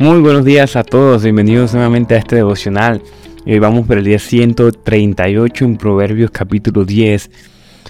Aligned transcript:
Muy 0.00 0.20
buenos 0.20 0.44
días 0.44 0.76
a 0.76 0.84
todos, 0.84 1.24
bienvenidos 1.24 1.74
nuevamente 1.74 2.14
a 2.14 2.18
este 2.18 2.36
devocional. 2.36 3.02
Hoy 3.44 3.58
vamos 3.58 3.84
por 3.84 3.98
el 3.98 4.04
día 4.04 4.20
138 4.20 5.64
en 5.64 5.76
Proverbios 5.76 6.30
capítulo 6.30 6.84
10, 6.84 7.28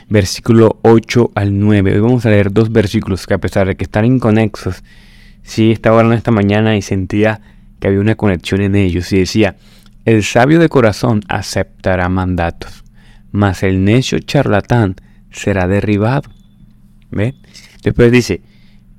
versículo 0.09 0.79
8 0.81 1.33
al 1.35 1.59
9. 1.59 1.93
Hoy 1.93 2.01
vamos 2.01 2.25
a 2.25 2.31
leer 2.31 2.51
dos 2.51 2.73
versículos 2.73 3.27
que 3.27 3.35
a 3.35 3.39
pesar 3.39 3.67
de 3.67 3.77
que 3.77 3.85
están 3.85 4.07
inconexos, 4.07 4.83
sí 5.43 5.71
estaba 5.71 5.99
hablando 5.99 6.17
esta 6.17 6.31
mañana 6.31 6.79
y 6.79 6.83
sentía 6.83 7.43
que 7.79 7.89
había 7.89 8.01
una 8.01 8.15
conexión 8.15 8.63
en 8.63 8.75
ellos 8.75 9.13
y 9.13 9.19
decía, 9.19 9.57
el 10.07 10.25
sabio 10.25 10.61
de 10.61 10.71
corazón 10.71 11.21
aceptará 11.29 12.09
mandatos, 12.09 12.85
mas 13.33 13.63
el 13.63 13.85
necio 13.85 14.19
charlatán 14.21 14.97
será 15.31 15.69
derribado. 15.69 16.31
¿Ve? 17.11 17.35
Después 17.83 18.11
dice, 18.11 18.41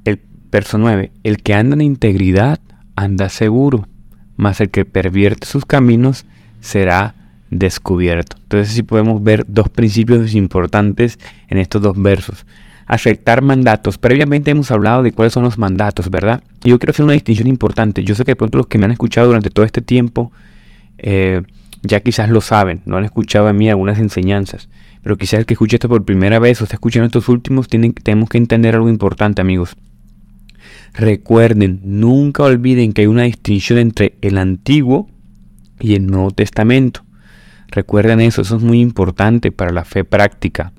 el 0.05 0.21
verso 0.52 0.77
9, 0.77 1.12
el 1.23 1.41
que 1.41 1.55
anda 1.55 1.73
en 1.73 1.82
integridad 1.82 2.60
anda 3.03 3.30
seguro, 3.30 3.88
mas 4.35 4.62
el 4.62 4.70
que 4.70 4.85
pervierte 4.85 5.48
sus 5.48 5.66
caminos 5.66 6.26
será 6.62 7.16
descubierto. 7.49 8.38
Entonces 8.44 8.73
sí 8.73 8.84
podemos 8.84 9.23
ver 9.23 9.45
dos 9.48 9.70
principios 9.70 10.34
importantes 10.35 11.20
en 11.48 11.57
estos 11.57 11.81
dos 11.81 12.02
versos. 12.02 12.45
Aceptar 12.85 13.41
mandatos. 13.41 13.98
Previamente 13.98 14.52
hemos 14.52 14.71
hablado 14.71 15.04
de 15.04 15.12
cuáles 15.12 15.34
son 15.34 15.43
los 15.43 15.57
mandatos, 15.57 16.09
¿verdad? 16.09 16.43
Y 16.63 16.70
yo 16.70 16.80
quiero 16.80 16.91
hacer 16.91 17.05
una 17.05 17.13
distinción 17.13 17.48
importante. 17.48 18.04
Yo 18.04 18.16
sé 18.16 18.26
que 18.26 18.31
de 18.31 18.35
pronto 18.35 18.57
los 18.57 18.67
que 18.67 18.77
me 18.77 18.85
han 18.85 18.91
escuchado 18.91 19.27
durante 19.27 19.49
todo 19.49 19.66
este 19.66 19.81
tiempo 19.81 20.31
eh, 20.98 21.43
ya 21.81 22.02
quizás 22.02 22.29
lo 22.29 22.41
saben, 22.41 22.81
no 22.85 22.98
han 22.98 23.05
escuchado 23.05 23.48
a 23.48 23.54
mí 23.54 23.70
algunas 23.70 23.99
enseñanzas. 23.99 24.70
Pero 25.02 25.18
quizás 25.18 25.40
el 25.40 25.45
que 25.45 25.54
escuche 25.54 25.77
esto 25.77 25.88
por 25.88 26.04
primera 26.04 26.40
vez 26.40 26.59
o 26.62 26.66
está 26.66 26.76
escuchando 26.76 27.05
estos 27.05 27.29
últimos, 27.29 27.68
tienen, 27.68 27.93
tenemos 27.93 28.29
que 28.29 28.38
entender 28.38 28.76
algo 28.76 28.90
importante, 28.90 29.41
amigos. 29.41 29.76
Recuerden, 30.93 31.82
nunca 31.84 32.43
olviden 32.43 32.93
que 32.93 33.01
hay 33.01 33.07
una 33.07 33.23
distinción 33.23 33.79
entre 33.79 34.18
el 34.21 34.37
Antiguo 34.37 35.09
y 35.79 35.96
el 35.96 36.07
Nuevo 36.07 36.31
Testamento. 36.31 37.05
Recuerden 37.68 38.20
eso, 38.21 38.41
eso 38.41 38.57
es 38.57 38.63
muy 38.63 38.79
importante 38.81 39.51
para 39.51 39.71
la 39.71 39.85
fe 39.85 40.04
práctica. 40.04 40.73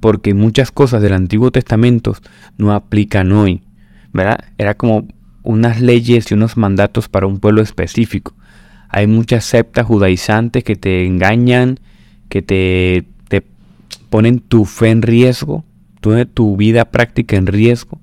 Porque 0.00 0.34
muchas 0.34 0.72
cosas 0.72 1.02
del 1.02 1.12
Antiguo 1.12 1.50
Testamento 1.50 2.14
no 2.58 2.72
aplican 2.72 3.32
hoy. 3.32 3.62
¿Verdad? 4.12 4.40
Era 4.58 4.74
como 4.74 5.06
unas 5.42 5.80
leyes 5.80 6.30
y 6.30 6.34
unos 6.34 6.56
mandatos 6.56 7.08
para 7.08 7.26
un 7.26 7.38
pueblo 7.38 7.62
específico. 7.62 8.34
Hay 8.88 9.06
muchas 9.06 9.44
sectas 9.44 9.86
judaizantes 9.86 10.64
que 10.64 10.76
te 10.76 11.06
engañan, 11.06 11.78
que 12.28 12.42
te, 12.42 13.06
te 13.28 13.44
ponen 14.10 14.40
tu 14.40 14.64
fe 14.64 14.90
en 14.90 15.02
riesgo, 15.02 15.64
tu, 16.00 16.24
tu 16.26 16.56
vida 16.56 16.86
práctica 16.86 17.36
en 17.36 17.46
riesgo 17.46 18.00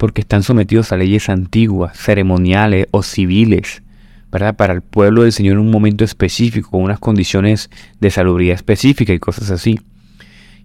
porque 0.00 0.22
están 0.22 0.42
sometidos 0.42 0.92
a 0.92 0.96
leyes 0.96 1.28
antiguas, 1.28 1.94
ceremoniales 1.94 2.86
o 2.90 3.02
civiles, 3.02 3.82
¿verdad? 4.32 4.56
Para 4.56 4.72
el 4.72 4.80
pueblo 4.80 5.24
del 5.24 5.32
Señor 5.32 5.56
en 5.56 5.58
un 5.58 5.70
momento 5.70 6.04
específico, 6.04 6.70
con 6.70 6.84
unas 6.84 6.98
condiciones 6.98 7.68
de 8.00 8.10
salubridad 8.10 8.54
específica 8.54 9.12
y 9.12 9.18
cosas 9.18 9.50
así. 9.50 9.78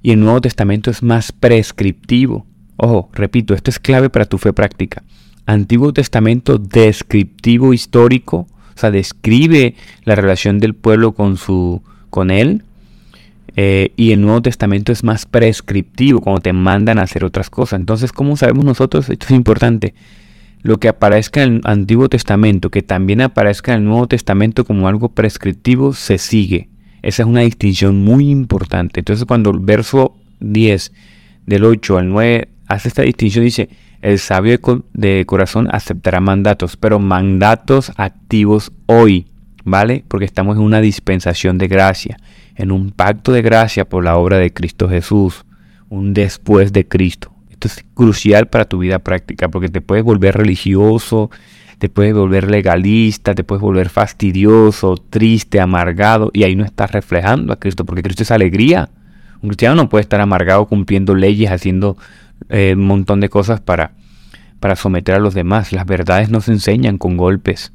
Y 0.02 0.12
el 0.12 0.22
Nuevo 0.22 0.40
Testamento 0.40 0.90
es 0.90 1.04
más 1.04 1.34
prescriptivo. 1.34 2.48
Ojo, 2.78 3.10
repito, 3.12 3.54
esto 3.54 3.72
es 3.72 3.78
clave 3.78 4.10
para 4.10 4.24
tu 4.24 4.38
fe 4.38 4.54
práctica. 4.54 5.04
Antiguo 5.46 5.92
Testamento 5.92 6.58
descriptivo 6.58 7.74
histórico, 7.74 8.48
o 8.48 8.80
sea, 8.80 8.90
describe 8.90 9.76
la 10.06 10.16
relación 10.16 10.60
del 10.60 10.76
pueblo 10.76 11.12
con 11.12 11.36
su 11.36 11.82
con 12.10 12.32
él 12.32 12.64
eh, 13.56 13.94
y 13.96 14.12
el 14.12 14.22
Nuevo 14.22 14.42
Testamento 14.42 14.92
es 14.92 15.04
más 15.04 15.26
prescriptivo, 15.26 16.20
cuando 16.20 16.42
te 16.42 16.54
mandan 16.54 17.00
a 17.00 17.04
hacer 17.04 17.24
otras 17.24 17.50
cosas. 17.50 17.80
Entonces, 17.80 18.12
¿cómo 18.12 18.36
sabemos 18.36 18.66
nosotros? 18.66 19.10
Esto 19.10 19.28
es 19.28 19.32
importante. 19.32 19.94
Lo 20.62 20.78
que 20.78 20.90
aparezca 20.90 21.44
en 21.44 21.56
el 21.56 21.62
Antiguo 21.64 22.10
Testamento, 22.10 22.70
que 22.70 22.82
también 22.82 23.22
aparezca 23.22 23.74
en 23.74 23.80
el 23.80 23.86
Nuevo 23.86 24.08
Testamento 24.08 24.66
como 24.66 24.88
algo 24.88 25.10
prescriptivo, 25.10 25.94
se 25.94 26.18
sigue. 26.18 26.70
Esa 27.02 27.24
es 27.24 27.30
una 27.30 27.42
distinción 27.42 28.04
muy 28.04 28.30
importante. 28.30 29.00
Entonces, 29.00 29.26
cuando 29.26 29.52
el 29.52 29.60
verso 29.60 30.18
10 30.40 30.92
del 31.46 31.64
8 31.64 31.98
al 32.00 32.10
9 32.10 32.50
hace 32.68 32.88
esta 32.88 33.04
distinción, 33.04 33.46
dice, 33.46 33.70
el 34.02 34.20
sabio 34.20 34.60
de 34.94 35.24
corazón 35.26 35.70
aceptará 35.72 36.20
mandatos, 36.20 36.76
pero 36.78 37.00
mandatos 37.00 37.92
activos 37.96 38.72
hoy, 38.88 39.28
¿vale? 39.64 40.04
Porque 40.08 40.26
estamos 40.26 40.58
en 40.58 40.64
una 40.64 40.82
dispensación 40.82 41.58
de 41.58 41.68
gracia 41.68 42.18
en 42.56 42.72
un 42.72 42.92
pacto 42.92 43.32
de 43.32 43.42
gracia 43.42 43.86
por 43.86 44.04
la 44.04 44.18
obra 44.18 44.38
de 44.38 44.54
Cristo 44.54 44.90
Jesús, 44.90 45.46
un 45.90 46.14
después 46.14 46.74
de 46.74 46.88
Cristo. 46.88 47.32
Esto 47.50 47.68
es 47.68 47.86
crucial 47.94 48.48
para 48.48 48.66
tu 48.66 48.80
vida 48.80 49.00
práctica 49.00 49.50
porque 49.50 49.70
te 49.70 49.82
puedes 49.82 50.04
volver 50.04 50.36
religioso, 50.38 51.30
te 51.78 51.90
puedes 51.90 52.14
volver 52.14 52.50
legalista, 52.50 53.36
te 53.36 53.44
puedes 53.44 53.62
volver 53.62 53.90
fastidioso, 53.90 54.98
triste, 54.98 55.60
amargado 55.60 56.32
y 56.34 56.44
ahí 56.44 56.56
no 56.56 56.64
estás 56.64 56.92
reflejando 56.92 57.54
a 57.54 57.60
Cristo 57.60 57.86
porque 57.86 58.04
Cristo 58.04 58.24
es 58.24 58.32
alegría. 58.32 58.90
Un 59.42 59.50
cristiano 59.50 59.76
no 59.76 59.90
puede 59.90 60.02
estar 60.02 60.22
amargado 60.22 60.66
cumpliendo 60.66 61.14
leyes, 61.16 61.52
haciendo 61.52 61.98
eh, 62.50 62.74
un 62.76 62.86
montón 62.86 63.20
de 63.20 63.30
cosas 63.30 63.62
para, 63.62 63.92
para 64.60 64.76
someter 64.76 65.16
a 65.16 65.20
los 65.20 65.34
demás. 65.34 65.72
Las 65.72 65.86
verdades 65.86 66.30
no 66.30 66.42
se 66.42 66.52
enseñan 66.52 66.98
con 66.98 67.18
golpes. 67.18 67.72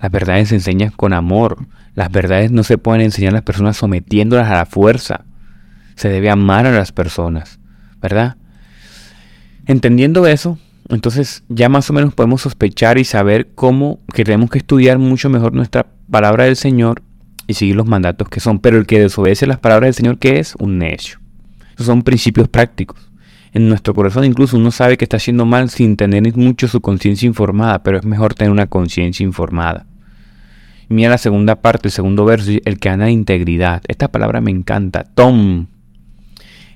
Las 0.00 0.10
verdades 0.10 0.48
se 0.50 0.56
enseñan 0.56 0.90
con 0.90 1.12
amor. 1.12 1.58
Las 1.98 2.12
verdades 2.12 2.52
no 2.52 2.62
se 2.62 2.78
pueden 2.78 3.02
enseñar 3.02 3.30
a 3.30 3.38
las 3.38 3.42
personas 3.42 3.76
sometiéndolas 3.76 4.48
a 4.48 4.54
la 4.54 4.66
fuerza. 4.66 5.24
Se 5.96 6.08
debe 6.08 6.30
amar 6.30 6.64
a 6.64 6.70
las 6.70 6.92
personas, 6.92 7.58
¿verdad? 8.00 8.36
Entendiendo 9.66 10.24
eso, 10.28 10.60
entonces 10.90 11.42
ya 11.48 11.68
más 11.68 11.90
o 11.90 11.92
menos 11.92 12.14
podemos 12.14 12.42
sospechar 12.42 12.98
y 12.98 13.04
saber 13.04 13.48
cómo 13.56 13.98
que 14.14 14.22
tenemos 14.22 14.48
que 14.48 14.58
estudiar 14.58 15.00
mucho 15.00 15.28
mejor 15.28 15.54
nuestra 15.54 15.88
palabra 16.08 16.44
del 16.44 16.54
Señor 16.54 17.02
y 17.48 17.54
seguir 17.54 17.74
los 17.74 17.88
mandatos 17.88 18.28
que 18.28 18.38
son. 18.38 18.60
Pero 18.60 18.78
el 18.78 18.86
que 18.86 19.00
desobedece 19.00 19.48
las 19.48 19.58
palabras 19.58 19.88
del 19.88 19.94
Señor, 19.94 20.18
¿qué 20.18 20.38
es? 20.38 20.54
Un 20.60 20.78
necio. 20.78 21.18
Esos 21.74 21.86
son 21.86 22.02
principios 22.02 22.46
prácticos. 22.46 23.10
En 23.52 23.68
nuestro 23.68 23.92
corazón 23.92 24.24
incluso 24.24 24.56
uno 24.56 24.70
sabe 24.70 24.96
que 24.98 25.04
está 25.04 25.16
haciendo 25.16 25.46
mal 25.46 25.68
sin 25.68 25.96
tener 25.96 26.36
mucho 26.36 26.68
su 26.68 26.80
conciencia 26.80 27.26
informada, 27.26 27.82
pero 27.82 27.98
es 27.98 28.04
mejor 28.04 28.34
tener 28.34 28.52
una 28.52 28.68
conciencia 28.68 29.24
informada. 29.24 29.84
Mira 30.88 31.10
la 31.10 31.18
segunda 31.18 31.60
parte, 31.60 31.88
el 31.88 31.92
segundo 31.92 32.24
verso, 32.24 32.50
el 32.64 32.78
que 32.78 32.88
anda 32.88 33.10
integridad. 33.10 33.82
Esta 33.88 34.08
palabra 34.08 34.40
me 34.40 34.50
encanta, 34.50 35.04
tom. 35.04 35.66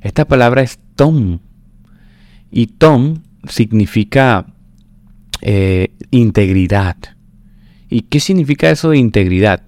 Esta 0.02 0.26
palabra 0.26 0.62
es 0.62 0.78
tom. 0.96 1.38
Y 2.50 2.66
tom 2.66 3.22
significa 3.48 4.46
eh, 5.40 5.92
integridad. 6.10 6.96
¿Y 7.88 8.02
qué 8.02 8.20
significa 8.20 8.70
eso 8.70 8.90
de 8.90 8.98
integridad? 8.98 9.62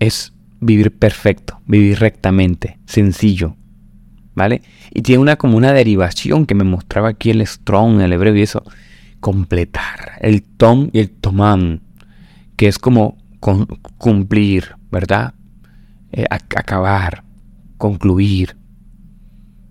Es 0.00 0.34
vivir 0.60 0.92
perfecto, 0.92 1.60
vivir 1.66 1.98
rectamente, 2.00 2.78
sencillo. 2.84 3.56
¿Vale? 4.34 4.62
Y 4.92 5.02
tiene 5.02 5.22
una 5.22 5.36
como 5.36 5.56
una 5.56 5.72
derivación 5.72 6.44
que 6.44 6.56
me 6.56 6.64
mostraba 6.64 7.08
aquí 7.08 7.30
el 7.30 7.46
strong, 7.46 8.00
el 8.00 8.12
hebreo 8.12 8.36
y 8.36 8.42
eso. 8.42 8.64
Completar. 9.20 10.18
El 10.20 10.42
tom 10.42 10.90
y 10.92 10.98
el 10.98 11.10
tomam 11.10 11.80
que 12.56 12.68
es 12.68 12.78
como 12.78 13.16
cumplir, 13.98 14.76
¿verdad? 14.90 15.34
Eh, 16.12 16.24
acabar, 16.30 17.24
concluir, 17.76 18.56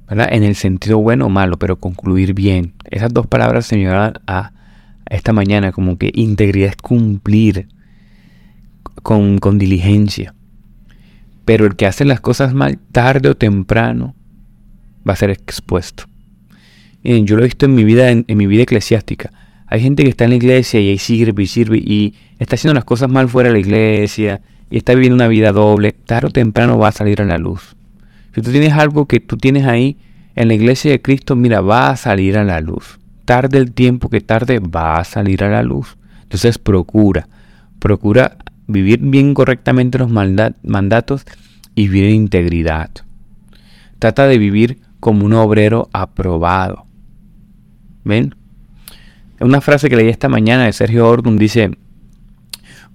¿verdad? 0.07 0.29
En 0.31 0.44
el 0.44 0.55
sentido 0.55 0.99
bueno 0.99 1.25
o 1.25 1.29
malo, 1.29 1.57
pero 1.57 1.79
concluir 1.79 2.33
bien. 2.33 2.73
Esas 2.91 3.13
dos 3.13 3.27
palabras 3.27 3.66
se 3.66 3.88
a 3.88 4.51
esta 5.09 5.33
mañana 5.33 5.71
como 5.71 5.97
que 5.97 6.11
integridad 6.13 6.69
es 6.69 6.75
cumplir 6.75 7.67
con, 9.01 9.39
con 9.39 9.57
diligencia. 9.57 10.35
Pero 11.45 11.65
el 11.65 11.75
que 11.75 11.88
hace 11.88 12.05
las 12.05 12.21
cosas 12.21 12.53
mal, 12.53 12.79
tarde 12.91 13.29
o 13.29 13.35
temprano, 13.35 14.15
va 15.07 15.13
a 15.13 15.18
ser 15.18 15.29
expuesto. 15.29 16.06
yo 17.03 17.36
lo 17.36 17.41
he 17.41 17.45
visto 17.45 17.65
en 17.65 17.75
mi 17.75 17.83
vida, 17.83 18.09
en 18.09 18.38
mi 18.38 18.47
vida 18.47 18.63
eclesiástica. 18.63 19.31
Hay 19.74 19.81
gente 19.81 20.04
que 20.04 20.10
está 20.10 20.25
en 20.25 20.30
la 20.30 20.36
iglesia 20.36 20.80
y 20.80 20.90
ahí 20.90 21.00
sirve 21.00 21.42
y 21.42 21.48
sirve 21.48 21.78
y 21.80 22.14
está 22.38 22.54
haciendo 22.54 22.75
las 22.75 22.86
cosas 22.86 23.10
mal 23.10 23.28
fuera 23.28 23.50
de 23.50 23.54
la 23.54 23.60
iglesia 23.60 24.40
y 24.70 24.78
está 24.78 24.94
viviendo 24.94 25.16
una 25.16 25.28
vida 25.28 25.52
doble. 25.52 25.94
Tarde 25.94 26.28
o 26.28 26.30
temprano 26.30 26.78
va 26.78 26.90
a 26.90 26.92
salir 26.92 27.24
a 27.24 27.25
la 27.25 27.40
luz. 27.40 27.75
Si 28.36 28.44
tú 28.44 28.52
tienes 28.52 28.74
algo 28.74 29.08
que 29.08 29.20
tú 29.20 29.36
tienes 29.36 29.66
ahí 29.66 29.98
en 30.36 30.50
la 30.50 30.54
iglesia 30.54 30.92
de 30.92 31.02
Cristo, 31.02 31.36
mira, 31.36 31.62
va 31.62 31.90
a 31.90 31.96
salir 31.96 32.38
a 32.38 32.44
la 32.44 32.62
luz. 32.62 33.00
Tarde 33.25 33.58
el 33.58 33.72
tiempo 33.72 34.10
que 34.10 34.22
tarde, 34.22 34.60
va 34.60 35.00
a 35.00 35.04
salir 35.04 35.44
a 35.44 35.50
la 35.50 35.64
luz. 35.64 35.98
Entonces 36.22 36.60
procura, 36.60 37.28
procura 37.80 38.38
vivir 38.68 39.00
bien 39.00 39.34
correctamente 39.34 39.98
los 39.98 40.12
mandatos 40.12 41.25
y 41.74 41.88
vivir 41.88 42.12
en 42.12 42.16
integridad. 42.18 42.92
Trata 43.98 44.28
de 44.28 44.38
vivir 44.38 44.81
como 45.00 45.25
un 45.25 45.34
obrero 45.34 45.90
aprobado. 45.94 46.86
¿Ven? 48.04 48.36
Una 49.39 49.62
frase 49.62 49.89
que 49.89 49.95
leí 49.95 50.09
esta 50.09 50.30
mañana 50.30 50.65
de 50.65 50.74
Sergio 50.74 51.07
Ordun 51.07 51.38
dice, 51.38 51.71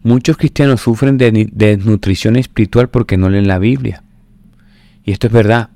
muchos 0.02 0.36
cristianos 0.36 0.80
sufren 0.80 1.18
de 1.18 1.48
desnutrición 1.52 2.36
espiritual 2.36 2.88
porque 2.88 3.16
no 3.16 3.28
leen 3.28 3.48
la 3.48 3.58
Biblia. 3.58 4.02
Y 5.04 5.12
esto 5.12 5.26
es 5.26 5.32
verdad. 5.32 5.70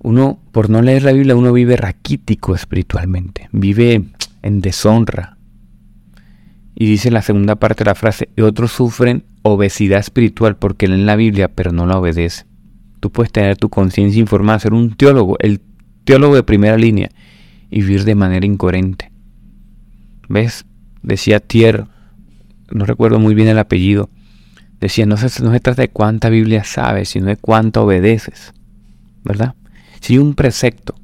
Uno, 0.00 0.38
por 0.52 0.70
no 0.70 0.80
leer 0.80 1.02
la 1.02 1.12
Biblia, 1.12 1.34
uno 1.34 1.52
vive 1.52 1.76
raquítico 1.76 2.54
espiritualmente, 2.54 3.48
vive 3.52 4.04
en 4.42 4.60
deshonra. 4.60 5.36
Y 6.74 6.86
dice 6.86 7.10
la 7.10 7.22
segunda 7.22 7.56
parte 7.56 7.82
de 7.82 7.90
la 7.90 7.94
frase, 7.96 8.28
y 8.36 8.42
otros 8.42 8.70
sufren 8.70 9.24
obesidad 9.42 9.98
espiritual 9.98 10.56
porque 10.56 10.86
leen 10.86 11.06
la 11.06 11.16
Biblia 11.16 11.48
pero 11.48 11.72
no 11.72 11.86
la 11.86 11.98
obedecen. 11.98 12.46
Tú 13.00 13.10
puedes 13.10 13.32
tener 13.32 13.56
tu 13.56 13.68
conciencia 13.68 14.20
informada, 14.20 14.60
ser 14.60 14.72
un 14.72 14.96
teólogo, 14.96 15.36
el 15.40 15.60
teólogo 16.04 16.36
de 16.36 16.42
primera 16.44 16.76
línea, 16.76 17.10
y 17.70 17.80
vivir 17.80 18.04
de 18.04 18.14
manera 18.14 18.46
incoherente. 18.46 19.07
¿Ves? 20.28 20.64
Decía 21.02 21.40
Thier, 21.40 21.86
no 22.70 22.84
recuerdo 22.84 23.18
muy 23.18 23.34
bien 23.34 23.48
el 23.48 23.58
apellido, 23.58 24.10
decía, 24.80 25.06
no 25.06 25.16
se, 25.16 25.42
no 25.42 25.52
se 25.52 25.60
trata 25.60 25.82
de 25.82 25.88
cuánta 25.88 26.28
Biblia 26.28 26.64
sabes, 26.64 27.10
sino 27.10 27.26
de 27.26 27.36
cuánto 27.36 27.84
obedeces. 27.84 28.52
¿Verdad? 29.24 29.54
Si 30.00 30.18
un 30.18 30.34
precepto, 30.34 30.94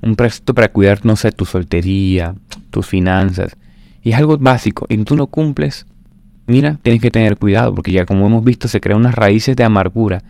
un 0.00 0.16
precepto 0.16 0.54
para 0.54 0.68
cuidar, 0.68 1.04
no 1.04 1.16
sé, 1.16 1.32
tu 1.32 1.44
soltería, 1.44 2.34
tus 2.70 2.86
finanzas, 2.86 3.56
y 4.02 4.10
es 4.10 4.16
algo 4.16 4.38
básico, 4.38 4.86
y 4.88 4.96
tú 4.98 5.16
no 5.16 5.26
cumples, 5.26 5.86
mira, 6.46 6.78
tienes 6.82 7.02
que 7.02 7.10
tener 7.10 7.36
cuidado, 7.36 7.74
porque 7.74 7.92
ya 7.92 8.06
como 8.06 8.26
hemos 8.26 8.44
visto, 8.44 8.68
se 8.68 8.80
crean 8.80 9.00
unas 9.00 9.14
raíces 9.14 9.56
de 9.56 9.64
amargura, 9.64 10.22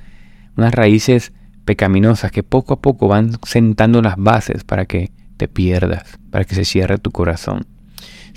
unas 0.56 0.74
raíces 0.74 1.32
pecaminosas 1.64 2.32
que 2.32 2.42
poco 2.42 2.74
a 2.74 2.80
poco 2.80 3.08
van 3.08 3.32
sentando 3.46 4.02
las 4.02 4.16
bases 4.16 4.64
para 4.64 4.86
que 4.86 5.12
te 5.36 5.48
pierdas, 5.48 6.18
para 6.30 6.44
que 6.44 6.54
se 6.54 6.64
cierre 6.64 6.98
tu 6.98 7.10
corazón. 7.10 7.66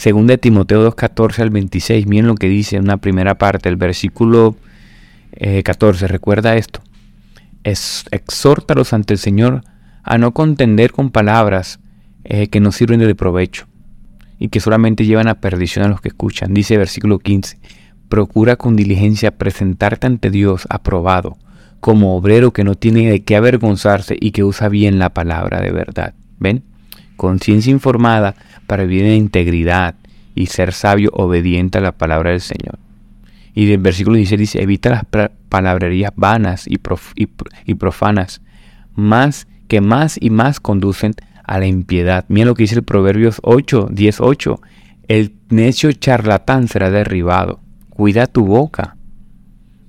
Según 0.02 0.26
de 0.26 0.40
Timoteo 0.40 0.92
2.14 0.92 1.44
al 1.44 1.52
26, 1.52 2.08
miren 2.08 2.26
lo 2.26 2.34
que 2.34 2.50
dice 2.50 2.76
en 2.76 2.86
una 2.86 2.98
primera 2.98 3.38
parte, 3.38 3.70
el 3.70 3.76
versículo 3.76 4.56
14, 5.64 6.06
eh, 6.06 6.08
recuerda 6.08 6.56
esto. 6.56 6.82
Es, 7.64 8.06
exhórtalos 8.10 8.94
ante 8.94 9.14
el 9.14 9.20
Señor 9.20 9.62
a 10.02 10.18
no 10.18 10.32
contender 10.32 10.92
con 10.92 11.12
palabras 11.12 11.80
eh, 12.24 12.48
que 12.48 12.60
no 12.60 12.72
sirven 12.72 13.00
de 13.00 13.14
provecho 13.14 13.68
y 14.40 14.48
que 14.48 14.60
solamente 14.60 15.06
llevan 15.06 15.28
a 15.28 15.40
perdición 15.40 15.86
a 15.86 15.90
los 15.90 16.02
que 16.02 16.08
escuchan. 16.08 16.52
Dice 16.52 16.78
versículo 16.78 17.20
15, 17.20 17.60
procura 18.10 18.56
con 18.56 18.76
diligencia 18.76 19.38
presentarte 19.38 20.08
ante 20.08 20.32
Dios 20.32 20.66
aprobado, 20.72 21.38
como 21.80 22.16
obrero 22.18 22.54
que 22.54 22.64
no 22.64 22.74
tiene 22.74 23.08
de 23.08 23.24
qué 23.24 23.36
avergonzarse 23.36 24.18
y 24.20 24.32
que 24.32 24.44
usa 24.44 24.68
bien 24.68 24.98
la 24.98 25.14
palabra 25.14 25.62
de 25.62 25.72
verdad. 25.72 26.16
¿Ven? 26.40 26.71
Conciencia 27.22 27.70
informada 27.70 28.34
para 28.66 28.84
vivir 28.84 29.06
en 29.06 29.14
integridad 29.14 29.94
y 30.34 30.48
ser 30.48 30.74
sabio 30.74 31.12
obediente 31.14 31.78
a 31.78 31.82
la 31.82 31.92
palabra 31.92 32.32
del 32.32 32.42
Señor. 32.42 32.80
Y 33.54 33.68
del 33.68 33.78
versículo 33.78 34.16
16 34.16 34.40
dice, 34.40 34.64
evita 34.64 34.90
las 34.90 35.06
palabrerías 35.48 36.14
vanas 36.16 36.66
y, 36.68 36.80
y 37.66 37.76
profanas, 37.76 38.42
más 38.96 39.48
que 39.68 39.82
más 39.82 40.18
y 40.20 40.32
más 40.32 40.60
conducen 40.60 41.14
a 41.44 41.60
la 41.60 41.68
impiedad. 41.68 42.26
Mira 42.28 42.48
lo 42.48 42.56
que 42.56 42.64
dice 42.64 42.74
el 42.74 42.82
Proverbios 42.82 43.40
8, 43.44 43.90
10, 43.92 44.20
8. 44.20 44.62
El 45.08 45.36
necio 45.50 45.92
charlatán 45.92 46.68
será 46.70 46.90
derribado. 46.90 47.60
Cuida 47.92 48.26
tu 48.26 48.48
boca. 48.48 48.98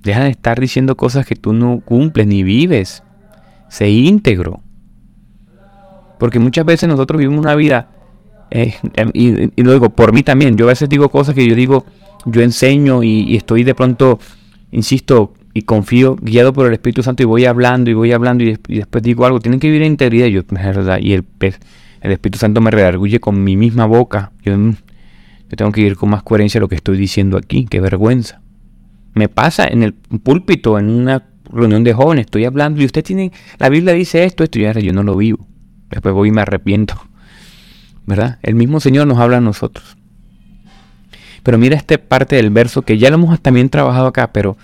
Deja 0.03 0.25
de 0.25 0.29
estar 0.29 0.59
diciendo 0.59 0.95
cosas 0.95 1.25
que 1.25 1.35
tú 1.35 1.51
no 1.51 1.79
cumples 1.79 2.27
ni 2.27 2.43
vives. 2.43 3.01
Sé 3.69 3.89
íntegro. 3.89 4.62
Porque 6.23 6.39
muchas 6.39 6.63
veces 6.63 6.87
nosotros 6.87 7.19
vivimos 7.19 7.43
una 7.43 7.53
vida, 7.53 7.89
eh, 8.49 8.75
em, 8.93 9.09
y, 9.13 9.51
y, 9.59 9.63
lo 9.63 9.73
digo 9.73 9.89
por 9.89 10.13
mí 10.13 10.23
también, 10.23 10.55
yo 10.55 10.67
a 10.67 10.69
veces 10.69 10.87
digo 10.87 11.09
cosas 11.09 11.35
que 11.35 11.45
yo 11.45 11.53
digo, 11.53 11.85
yo 12.23 12.41
enseño 12.41 13.03
y 13.03 13.35
estoy 13.35 13.65
de 13.65 13.75
pronto, 13.75 14.19
insisto, 14.71 15.33
y 15.53 15.63
confío, 15.63 16.15
guiado 16.15 16.53
por 16.53 16.67
el 16.67 16.71
Espíritu 16.71 17.03
Santo, 17.03 17.23
y 17.23 17.25
voy 17.25 17.43
hablando 17.43 17.91
y 17.91 17.93
voy 17.93 18.13
hablando 18.13 18.45
y, 18.45 18.57
después 18.69 19.03
digo 19.03 19.25
algo. 19.25 19.41
Tienen 19.41 19.59
que 19.59 19.67
vivir 19.67 19.81
en 19.81 19.91
integridad. 19.91 20.27
Yo, 20.27 20.43
verdad, 20.49 20.99
y 21.01 21.11
el, 21.11 21.25
el 21.41 22.11
Espíritu 22.13 22.39
Santo 22.39 22.61
me 22.61 22.71
redarguye 22.71 23.19
con 23.19 23.43
mi 23.43 23.57
misma 23.57 23.85
boca. 23.85 24.31
Yo, 24.43 24.57
mm, 24.57 24.75
tengo 25.57 25.73
que 25.73 25.81
vivir 25.81 25.97
con 25.97 26.09
más 26.09 26.23
coherencia 26.23 26.61
lo 26.61 26.69
que 26.69 26.75
estoy 26.75 26.95
diciendo 26.95 27.35
aquí. 27.35 27.67
Qué 27.69 27.81
vergüenza. 27.81 28.41
Me 29.13 29.27
pasa 29.27 29.67
en 29.67 29.83
el 29.83 29.93
púlpito, 29.93 30.79
en 30.79 30.89
una 30.89 31.25
reunión 31.51 31.83
de 31.83 31.91
jóvenes, 31.91 32.27
estoy 32.27 32.45
hablando 32.45 32.81
y 32.81 32.85
usted 32.85 33.03
tiene, 33.03 33.33
la 33.59 33.67
Biblia 33.67 33.93
dice 33.93 34.23
esto, 34.23 34.43
esto, 34.43 34.57
y 34.57 34.63
yo 34.63 34.93
no 34.93 35.03
lo 35.03 35.15
vivo. 35.15 35.45
Después 35.93 36.13
voy 36.13 36.29
y 36.29 36.31
me 36.31 36.41
arrepiento. 36.41 36.95
¿Verdad? 38.05 38.39
El 38.43 38.55
mismo 38.55 38.79
Señor 38.79 39.07
nos 39.07 39.19
habla 39.19 39.37
a 39.37 39.41
nosotros. 39.41 39.97
Pero 41.43 41.57
mira 41.57 41.75
esta 41.75 41.97
parte 41.97 42.35
del 42.35 42.49
verso 42.49 42.81
que 42.81 42.97
ya 42.97 43.09
lo 43.09 43.15
hemos 43.15 43.39
también 43.41 43.69
trabajado 43.69 44.07
acá, 44.07 44.31
pero 44.33 44.57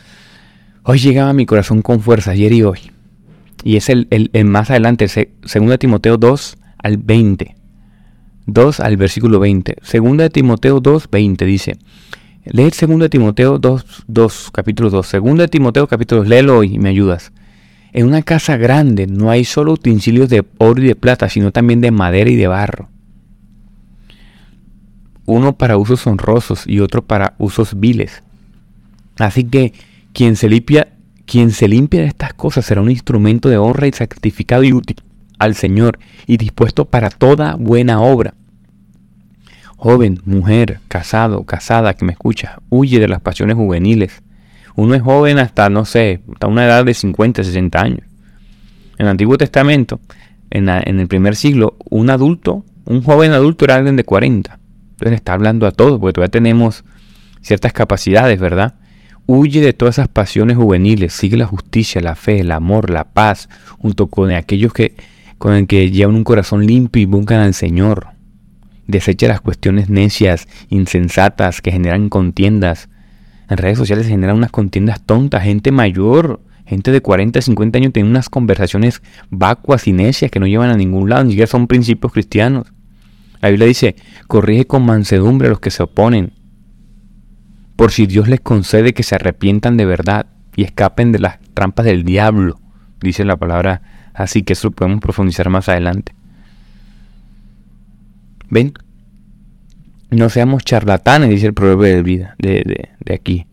Hoy 0.92 0.98
llegaba 0.98 1.30
a 1.30 1.34
mi 1.34 1.46
corazón 1.46 1.84
con 1.84 2.00
fuerza, 2.00 2.31
ayer 2.31 2.52
y 2.52 2.64
hoy. 2.64 2.80
Y 3.64 3.76
es 3.76 3.90
el, 3.90 4.08
más 4.46 4.72
adelante, 4.72 5.06
2 5.06 5.78
Timoteo 5.78 6.18
2 6.18 6.58
al 6.80 6.98
20. 6.98 7.56
2 8.48 8.80
al 8.80 8.98
versículo 8.98 9.40
20. 9.40 9.76
2 9.76 10.30
Timoteo 10.31 10.80
2, 10.80 11.10
20 11.12 11.46
dice. 11.46 11.78
Lee 12.46 12.72
2 12.72 13.10
Timoteo 13.12 13.60
2, 13.60 13.86
2, 14.08 14.50
capítulo 14.52 14.90
2. 14.90 15.12
2 15.12 15.50
Timoteo 15.52 15.86
capítulo 15.86 16.22
2, 16.22 16.28
léelo 16.30 16.58
hoy 16.58 16.74
y 16.74 16.80
me 16.80 16.90
ayudas. 16.90 17.34
En 17.92 18.06
una 18.06 18.22
casa 18.22 18.58
grande 18.58 19.08
no 19.08 19.32
hay 19.32 19.46
solo 19.46 19.74
utensilios 19.74 20.30
de 20.30 20.46
oro 20.58 20.82
y 20.82 20.88
de 20.88 20.96
plata, 20.96 21.30
sino 21.30 21.52
también 21.52 21.82
de 21.82 21.92
madera 21.92 22.30
y 22.30 22.36
de 22.36 22.48
barro. 22.48 22.90
Uno 25.26 25.58
para 25.58 25.78
usos 25.78 26.06
honrosos 26.08 26.66
y 26.66 26.80
otro 26.80 27.04
para 27.04 27.36
usos 27.38 27.80
viles. 27.80 28.24
Así 29.18 29.44
que 29.44 29.74
quien 30.14 30.36
se 30.36 30.50
limpia, 30.50 30.90
quien 31.26 31.52
se 31.52 31.68
limpia 31.68 32.02
de 32.02 32.08
estas 32.08 32.34
cosas 32.34 32.66
será 32.66 32.82
un 32.82 32.90
instrumento 32.92 33.50
de 33.50 33.58
honra 33.58 33.88
y 33.88 33.92
sacrificado 33.92 34.64
y 34.64 34.74
útil 34.74 34.98
al 35.40 35.56
Señor 35.56 35.98
y 36.28 36.38
dispuesto 36.38 36.86
para 36.86 37.10
toda 37.10 37.56
buena 37.56 38.02
obra. 38.02 38.36
Joven, 39.78 40.20
mujer, 40.26 40.82
casado, 40.90 41.46
casada 41.46 41.94
que 41.94 42.06
me 42.06 42.12
escucha, 42.12 42.60
huye 42.70 43.00
de 43.00 43.08
las 43.08 43.22
pasiones 43.22 43.56
juveniles. 43.56 44.22
Uno 44.75 44.95
es 44.95 45.01
joven 45.01 45.39
hasta, 45.39 45.69
no 45.69 45.86
sé, 45.86 46.21
hasta 46.31 46.48
una 46.48 46.66
edad 46.66 46.86
de 46.86 46.94
50, 46.94 47.44
60 47.44 47.81
años. 47.81 48.01
En 48.98 49.06
el 49.06 49.07
Antiguo 49.07 49.38
Testamento, 49.38 50.00
en, 50.50 50.69
el 50.69 51.07
primer 51.07 51.36
siglo, 51.36 51.77
un 51.89 52.10
adulto, 52.10 52.66
un 52.86 53.04
joven 53.04 53.31
adulto 53.31 53.66
era 53.66 53.75
alguien 53.75 53.95
de 53.95 54.04
40. 54.04 54.60
Entonces 54.92 55.16
está 55.16 55.33
hablando 55.33 55.68
a 55.68 55.71
todos, 55.71 56.00
porque 56.00 56.13
todavía 56.13 56.31
tenemos 56.31 56.83
ciertas 57.42 57.71
capacidades, 57.71 58.39
¿verdad? 58.39 58.75
Huye 59.25 59.62
de 59.62 59.74
todas 59.74 59.95
esas 59.95 60.07
pasiones 60.07 60.57
juveniles, 60.57 61.13
sigue 61.13 61.38
la 61.38 61.45
justicia, 61.45 62.01
la 62.01 62.16
fe, 62.16 62.39
el 62.39 62.51
amor, 62.51 62.89
la 62.89 63.06
paz, 63.06 63.48
junto 63.77 64.07
con 64.07 64.31
aquellos 64.31 64.74
que 64.74 64.95
con 65.40 65.54
el 65.54 65.66
que 65.66 65.90
llevan 65.90 66.16
un 66.16 66.23
corazón 66.23 66.68
limpio 66.68 67.02
y 67.02 67.06
buscan 67.06 67.40
al 67.40 67.56
Señor. 67.56 68.09
Desecha 68.85 69.28
las 69.28 69.42
cuestiones 69.42 69.90
necias, 69.90 70.47
insensatas, 70.69 71.61
que 71.61 71.71
generan 71.71 72.09
contiendas. 72.09 72.90
En 73.50 73.58
redes 73.58 73.78
sociales 73.78 74.06
se 74.06 74.12
generan 74.12 74.38
unas 74.38 74.52
contiendas 74.52 75.02
tontas, 75.02 75.44
gente 75.44 75.72
mayor, 75.72 76.42
gente 76.66 76.92
de 76.92 77.02
40, 77.02 77.42
50 77.42 77.78
años 77.78 77.94
tiene 77.94 78.10
unas 78.10 78.30
conversaciones 78.30 79.02
vacuas 79.30 79.88
y 79.88 79.94
necias 79.94 80.30
que 80.30 80.40
no 80.40 80.48
llevan 80.48 80.70
a 80.70 80.78
ningún 80.78 81.10
lado, 81.10 81.24
ni 81.24 81.32
siquiera 81.32 81.48
son 81.48 81.68
principios 81.68 82.14
cristianos. 82.14 82.72
La 83.42 83.50
Biblia 83.50 83.68
dice, 83.68 83.96
corrige 84.28 84.66
con 84.66 84.86
mansedumbre 84.86 85.48
a 85.48 85.50
los 85.52 85.60
que 85.60 85.72
se 85.72 85.84
oponen 85.84 86.34
por 87.80 87.94
si 87.94 88.08
Dios 88.08 88.28
les 88.28 88.42
concede 88.42 88.94
que 88.94 89.04
se 89.04 89.16
arrepientan 89.16 89.78
de 89.78 89.86
verdad 89.86 90.26
y 90.54 90.64
escapen 90.64 91.14
de 91.14 91.20
las 91.20 91.40
trampas 91.54 91.86
del 91.86 92.04
diablo, 92.04 92.60
dice 93.00 93.24
la 93.24 93.38
palabra, 93.38 94.10
así 94.14 94.44
que 94.44 94.52
eso 94.52 94.68
lo 94.68 94.72
podemos 94.72 95.00
profundizar 95.00 95.50
más 95.50 95.70
adelante. 95.70 96.14
¿Ven? 98.50 98.74
No 100.09 100.30
seamos 100.30 100.63
charlatanes, 100.63 101.30
dice 101.30 101.47
el 101.47 101.54
proverbio 101.54 101.95
de 101.95 102.04
vida 102.04 102.35
de, 102.39 102.87
de, 102.99 103.13
aquí. 103.13 103.45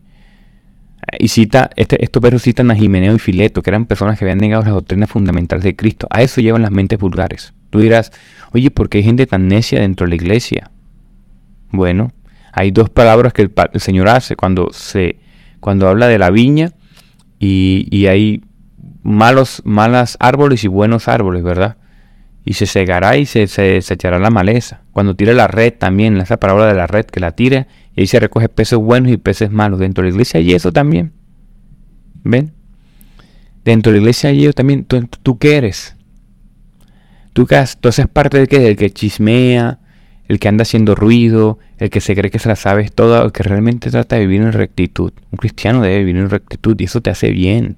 Y 1.19 1.27
cita, 1.27 1.69
este, 1.75 2.03
estos 2.03 2.21
versos 2.21 2.41
citan 2.41 2.71
a 2.71 2.75
Jimeneo 2.75 3.15
y 3.15 3.19
Fileto, 3.19 3.61
que 3.61 3.69
eran 3.69 3.85
personas 3.85 4.17
que 4.17 4.25
habían 4.25 4.39
negado 4.39 4.63
las 4.63 4.73
doctrinas 4.73 5.09
fundamentales 5.09 5.63
de 5.63 5.75
Cristo. 5.75 6.07
A 6.09 6.21
eso 6.21 6.41
llevan 6.41 6.63
las 6.63 6.71
mentes 6.71 6.99
vulgares. 6.99 7.53
Tú 7.69 7.79
dirás, 7.79 8.11
oye, 8.53 8.71
¿por 8.71 8.89
qué 8.89 8.99
hay 8.99 9.03
gente 9.03 9.27
tan 9.27 9.47
necia 9.47 9.79
dentro 9.79 10.05
de 10.05 10.09
la 10.09 10.15
iglesia? 10.15 10.71
Bueno, 11.71 12.11
hay 12.53 12.71
dos 12.71 12.89
palabras 12.89 13.33
que 13.33 13.43
el, 13.43 13.51
Señor 13.79 14.09
hace 14.09 14.35
cuando, 14.35 14.69
se, 14.71 15.19
cuando 15.59 15.87
habla 15.87 16.07
de 16.07 16.17
la 16.17 16.31
viña 16.31 16.71
y, 17.39 18.07
hay 18.07 18.41
malos 19.03 19.61
malas 19.63 20.17
árboles 20.19 20.63
y 20.63 20.67
buenos 20.67 21.07
árboles, 21.07 21.43
¿verdad? 21.43 21.77
Y 22.49 22.53
se 22.53 22.65
cegará 22.65 23.17
y 23.17 23.25
se, 23.25 23.47
se, 23.47 23.77
echará 23.77 24.19
la 24.19 24.29
maleza. 24.29 24.79
Cuando 24.93 25.17
tire 25.17 25.33
la 25.33 25.47
red 25.47 25.73
también, 25.73 26.15
esa 26.15 26.37
palabra 26.37 26.67
de 26.67 26.75
la 26.75 26.87
red, 26.87 27.03
que 27.03 27.19
la 27.19 27.33
tire 27.33 27.67
y 27.93 27.99
ahí 27.99 28.07
se 28.07 28.21
recoge 28.21 28.47
peces 28.47 28.79
buenos 28.79 29.11
y 29.11 29.17
peces 29.17 29.51
malos. 29.51 29.79
Dentro 29.79 30.01
de 30.01 30.11
la 30.11 30.13
iglesia 30.13 30.39
hay 30.39 30.53
eso 30.53 30.71
también. 30.71 31.11
¿Ven? 32.23 32.53
Dentro 33.65 33.91
de 33.91 33.97
la 33.97 34.03
iglesia 34.03 34.29
hay 34.29 34.45
eso 34.45 34.53
también. 34.53 34.85
¿Tú, 34.85 35.37
qué 35.37 35.57
eres? 35.57 35.97
¿Tú, 37.33 37.45
qué 37.45 37.61
tú 37.81 37.89
haces 37.89 38.07
parte 38.07 38.39
de 38.39 38.47
qué? 38.47 38.59
Del 38.59 38.77
que 38.77 38.91
chismea, 38.91 39.79
el 40.29 40.39
que 40.39 40.47
anda 40.47 40.61
haciendo 40.61 40.95
ruido, 40.95 41.59
el 41.79 41.89
que 41.89 41.99
se 41.99 42.15
cree 42.15 42.31
que 42.31 42.39
se 42.39 42.47
la 42.47 42.55
sabe 42.55 42.87
todo, 42.87 43.25
el 43.25 43.33
que 43.33 43.43
realmente 43.43 43.91
trata 43.91 44.15
de 44.15 44.25
vivir 44.25 44.41
en 44.41 44.53
rectitud. 44.53 45.11
Un 45.31 45.37
cristiano 45.37 45.81
debe 45.81 45.99
vivir 45.99 46.15
en 46.15 46.29
rectitud 46.29 46.79
y 46.79 46.85
eso 46.85 47.01
te 47.01 47.09
hace 47.09 47.31
bien. 47.31 47.75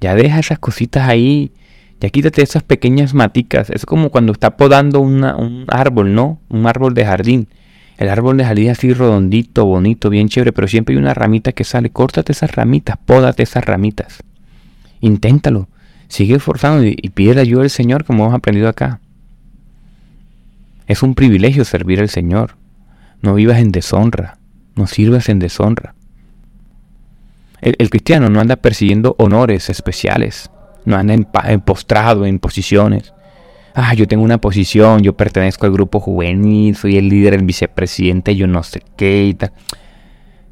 Ya 0.00 0.14
deja 0.14 0.38
esas 0.38 0.60
cositas 0.60 1.08
ahí, 1.08 1.50
ya 2.00 2.08
quítate 2.10 2.42
esas 2.42 2.62
pequeñas 2.62 3.14
maticas. 3.14 3.70
Es 3.70 3.86
como 3.86 4.10
cuando 4.10 4.32
está 4.32 4.56
podando 4.56 5.00
un 5.00 5.66
árbol, 5.68 6.14
¿no? 6.14 6.40
Un 6.48 6.66
árbol 6.66 6.94
de 6.94 7.04
jardín. 7.04 7.48
El 7.98 8.08
árbol 8.08 8.38
de 8.38 8.44
jalía 8.44 8.72
así 8.72 8.92
redondito, 8.94 9.66
bonito, 9.66 10.08
bien 10.08 10.28
chévere, 10.28 10.52
pero 10.52 10.66
siempre 10.66 10.94
hay 10.94 10.98
una 10.98 11.12
ramita 11.12 11.52
que 11.52 11.64
sale. 11.64 11.90
Córtate 11.90 12.32
esas 12.32 12.52
ramitas, 12.52 12.96
pódate 13.04 13.42
esas 13.42 13.64
ramitas. 13.64 14.22
Inténtalo. 15.00 15.68
Sigue 16.08 16.36
esforzando 16.36 16.84
y, 16.84 16.96
y 17.00 17.10
pide 17.10 17.34
la 17.34 17.42
ayuda 17.42 17.60
del 17.60 17.70
Señor 17.70 18.04
como 18.04 18.24
hemos 18.24 18.34
aprendido 18.34 18.68
acá. 18.68 19.00
Es 20.86 21.02
un 21.02 21.14
privilegio 21.14 21.64
servir 21.64 22.00
al 22.00 22.08
Señor. 22.08 22.56
No 23.22 23.34
vivas 23.34 23.58
en 23.58 23.70
deshonra. 23.70 24.38
No 24.74 24.86
sirvas 24.86 25.28
en 25.28 25.38
deshonra. 25.38 25.94
El, 27.60 27.90
cristiano 27.90 28.30
no 28.30 28.40
anda 28.40 28.56
persiguiendo 28.56 29.14
honores 29.18 29.68
especiales. 29.68 30.50
No 30.84 30.96
anda 30.96 31.16
postrado 31.64 32.26
en 32.26 32.38
posiciones 32.38 33.12
ah, 33.74 33.94
yo 33.94 34.06
tengo 34.06 34.22
una 34.22 34.38
posición, 34.38 35.02
yo 35.02 35.16
pertenezco 35.16 35.66
al 35.66 35.72
grupo 35.72 36.00
juvenil, 36.00 36.76
soy 36.76 36.96
el 36.96 37.08
líder, 37.08 37.34
el 37.34 37.44
vicepresidente, 37.44 38.36
yo 38.36 38.46
no 38.46 38.62
sé 38.62 38.82
qué 38.96 39.26
y 39.26 39.34
tal. 39.34 39.52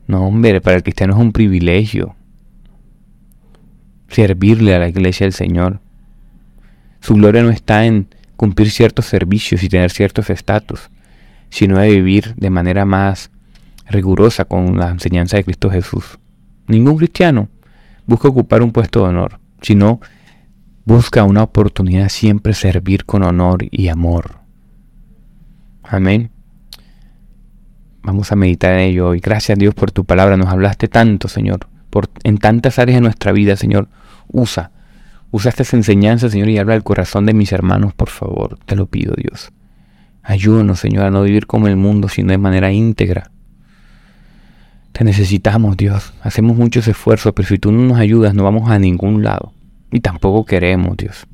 No, 0.06 0.26
hombre, 0.26 0.60
para 0.60 0.76
el 0.76 0.82
cristiano 0.82 1.14
es 1.14 1.20
un 1.20 1.32
privilegio 1.32 2.16
servirle 4.08 4.74
a 4.74 4.78
la 4.78 4.88
iglesia 4.88 5.26
del 5.26 5.34
Señor. 5.34 5.80
Su 7.00 7.14
gloria 7.14 7.42
no 7.42 7.50
está 7.50 7.84
en 7.84 8.08
cumplir 8.36 8.70
ciertos 8.70 9.06
servicios 9.06 9.62
y 9.62 9.68
tener 9.68 9.90
ciertos 9.90 10.30
estatus, 10.30 10.90
sino 11.50 11.78
de 11.78 11.90
vivir 11.90 12.34
de 12.36 12.50
manera 12.50 12.84
más 12.84 13.30
rigurosa 13.86 14.44
con 14.44 14.78
la 14.78 14.90
enseñanza 14.90 15.36
de 15.36 15.44
Cristo 15.44 15.70
Jesús. 15.70 16.18
Ningún 16.66 16.96
cristiano 16.96 17.48
busca 18.06 18.28
ocupar 18.28 18.62
un 18.62 18.72
puesto 18.72 19.00
de 19.00 19.08
honor, 19.08 19.40
sino 19.60 20.00
Busca 20.88 21.22
una 21.24 21.42
oportunidad 21.42 22.08
siempre 22.08 22.54
servir 22.54 23.04
con 23.04 23.22
honor 23.22 23.66
y 23.70 23.88
amor. 23.88 24.38
Amén. 25.82 26.30
Vamos 28.02 28.32
a 28.32 28.36
meditar 28.36 28.72
en 28.72 28.78
ello 28.78 29.08
hoy. 29.08 29.20
Gracias 29.20 29.58
Dios 29.58 29.74
por 29.74 29.90
tu 29.90 30.06
palabra. 30.06 30.38
Nos 30.38 30.48
hablaste 30.48 30.88
tanto, 30.88 31.28
Señor. 31.28 31.68
Por, 31.90 32.08
en 32.24 32.38
tantas 32.38 32.78
áreas 32.78 32.96
de 32.96 33.00
nuestra 33.02 33.32
vida, 33.32 33.54
Señor. 33.56 33.90
Usa. 34.28 34.70
Usa 35.30 35.50
estas 35.50 35.74
enseñanzas, 35.74 36.32
Señor, 36.32 36.48
y 36.48 36.56
habla 36.56 36.72
al 36.72 36.84
corazón 36.84 37.26
de 37.26 37.34
mis 37.34 37.52
hermanos, 37.52 37.92
por 37.92 38.08
favor. 38.08 38.58
Te 38.64 38.74
lo 38.74 38.86
pido, 38.86 39.12
Dios. 39.14 39.52
Ayúdanos, 40.22 40.80
Señor, 40.80 41.04
a 41.04 41.10
no 41.10 41.22
vivir 41.22 41.46
como 41.46 41.68
el 41.68 41.76
mundo, 41.76 42.08
sino 42.08 42.30
de 42.30 42.38
manera 42.38 42.72
íntegra. 42.72 43.30
Te 44.92 45.04
necesitamos, 45.04 45.76
Dios. 45.76 46.14
Hacemos 46.22 46.56
muchos 46.56 46.88
esfuerzos, 46.88 47.34
pero 47.34 47.46
si 47.46 47.58
tú 47.58 47.72
no 47.72 47.82
nos 47.82 47.98
ayudas, 47.98 48.32
no 48.32 48.42
vamos 48.42 48.70
a 48.70 48.78
ningún 48.78 49.22
lado. 49.22 49.52
Y 49.90 50.00
tampoco 50.00 50.44
queremos, 50.44 50.96
Dios. 50.96 51.26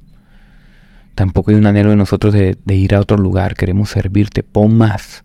Tampoco 1.14 1.50
hay 1.50 1.56
un 1.56 1.66
anhelo 1.66 1.90
de 1.90 1.96
nosotros 1.96 2.34
de, 2.34 2.56
ir 2.68 2.94
a 2.94 3.00
otro 3.00 3.16
lugar. 3.16 3.54
Queremos 3.54 3.90
servirte. 3.90 4.42
Pon 4.42 4.76
más. 4.76 5.24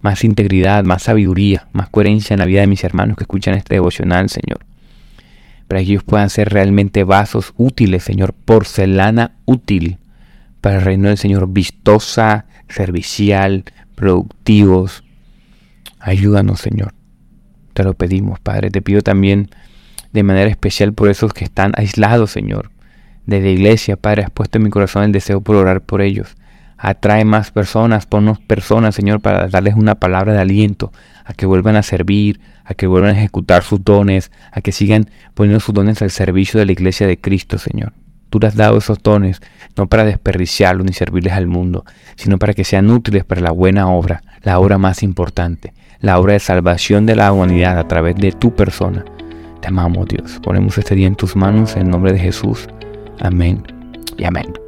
Más 0.00 0.22
integridad, 0.22 0.84
más 0.84 1.04
sabiduría, 1.04 1.66
más 1.72 1.88
coherencia 1.88 2.34
en 2.34 2.40
la 2.40 2.46
vida 2.46 2.60
de 2.60 2.66
mis 2.66 2.84
hermanos 2.84 3.16
que 3.16 3.24
escuchan 3.24 3.54
este 3.54 3.76
devocional, 3.76 4.28
Señor. 4.28 4.58
Para 5.66 5.80
que 5.80 5.92
ellos 5.92 6.04
puedan 6.04 6.28
ser 6.28 6.50
realmente 6.50 7.04
vasos 7.04 7.54
útiles, 7.56 8.04
Señor. 8.04 8.34
Porcelana 8.34 9.32
útil 9.46 9.98
para 10.60 10.76
el 10.76 10.82
reino 10.82 11.08
del 11.08 11.16
Señor. 11.16 11.48
Vistosa, 11.50 12.44
servicial, 12.68 13.64
productivos. 13.94 15.04
Ayúdanos, 16.00 16.60
Señor. 16.60 16.92
Te 17.72 17.82
lo 17.82 17.94
pedimos, 17.94 18.40
Padre. 18.40 18.70
Te 18.70 18.82
pido 18.82 19.00
también 19.00 19.48
de 20.14 20.22
manera 20.22 20.48
especial 20.48 20.92
por 20.92 21.08
esos 21.10 21.34
que 21.34 21.44
están 21.44 21.72
aislados, 21.76 22.30
Señor. 22.30 22.70
De 23.26 23.40
la 23.40 23.48
iglesia, 23.48 23.96
Padre, 23.96 24.22
has 24.22 24.30
puesto 24.30 24.58
en 24.58 24.64
mi 24.64 24.70
corazón 24.70 25.02
el 25.02 25.12
deseo 25.12 25.40
por 25.40 25.56
orar 25.56 25.80
por 25.80 26.00
ellos. 26.02 26.36
Atrae 26.78 27.24
más 27.24 27.50
personas, 27.50 28.06
ponnos 28.06 28.38
personas, 28.38 28.94
Señor, 28.94 29.20
para 29.20 29.48
darles 29.48 29.74
una 29.74 29.96
palabra 29.96 30.32
de 30.32 30.40
aliento, 30.40 30.92
a 31.24 31.34
que 31.34 31.46
vuelvan 31.46 31.74
a 31.74 31.82
servir, 31.82 32.40
a 32.64 32.74
que 32.74 32.86
vuelvan 32.86 33.10
a 33.10 33.18
ejecutar 33.18 33.64
sus 33.64 33.82
dones, 33.82 34.30
a 34.52 34.60
que 34.60 34.70
sigan 34.70 35.10
poniendo 35.34 35.58
sus 35.58 35.74
dones 35.74 36.00
al 36.00 36.12
servicio 36.12 36.60
de 36.60 36.66
la 36.66 36.72
iglesia 36.72 37.08
de 37.08 37.18
Cristo, 37.18 37.58
Señor. 37.58 37.92
Tú 38.30 38.38
les 38.38 38.50
has 38.50 38.56
dado 38.56 38.78
esos 38.78 39.02
dones 39.02 39.40
no 39.76 39.88
para 39.88 40.04
desperdiciarlos 40.04 40.86
ni 40.86 40.92
servirles 40.92 41.32
al 41.32 41.48
mundo, 41.48 41.84
sino 42.14 42.38
para 42.38 42.54
que 42.54 42.62
sean 42.62 42.88
útiles 42.88 43.24
para 43.24 43.40
la 43.40 43.50
buena 43.50 43.88
obra, 43.88 44.22
la 44.42 44.60
obra 44.60 44.78
más 44.78 45.02
importante, 45.02 45.72
la 45.98 46.20
obra 46.20 46.34
de 46.34 46.40
salvación 46.40 47.04
de 47.04 47.16
la 47.16 47.32
humanidad 47.32 47.78
a 47.78 47.88
través 47.88 48.14
de 48.14 48.30
tu 48.30 48.54
persona. 48.54 49.04
Te 49.64 49.68
amamos, 49.68 50.06
Dios. 50.08 50.38
Ponemos 50.42 50.76
este 50.76 50.94
día 50.94 51.06
en 51.06 51.14
tus 51.14 51.34
manos 51.36 51.74
en 51.74 51.88
nombre 51.88 52.12
de 52.12 52.18
Jesús. 52.18 52.68
Amén 53.20 53.62
y 54.18 54.24
amén. 54.24 54.63